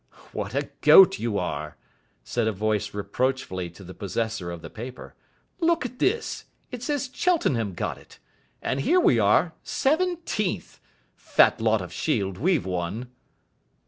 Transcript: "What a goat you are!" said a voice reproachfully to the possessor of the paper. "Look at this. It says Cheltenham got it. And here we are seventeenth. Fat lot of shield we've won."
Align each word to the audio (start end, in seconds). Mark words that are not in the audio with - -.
"What 0.31 0.55
a 0.55 0.71
goat 0.81 1.19
you 1.19 1.37
are!" 1.37 1.77
said 2.23 2.47
a 2.47 2.51
voice 2.51 2.91
reproachfully 2.91 3.69
to 3.69 3.83
the 3.83 3.93
possessor 3.93 4.49
of 4.49 4.63
the 4.63 4.69
paper. 4.71 5.13
"Look 5.59 5.85
at 5.85 5.99
this. 5.99 6.45
It 6.71 6.81
says 6.81 7.07
Cheltenham 7.13 7.75
got 7.75 7.99
it. 7.99 8.17
And 8.63 8.79
here 8.81 8.99
we 8.99 9.19
are 9.19 9.53
seventeenth. 9.61 10.79
Fat 11.15 11.61
lot 11.61 11.83
of 11.83 11.93
shield 11.93 12.39
we've 12.39 12.65
won." 12.65 13.11